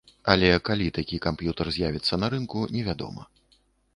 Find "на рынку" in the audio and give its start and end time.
2.23-2.65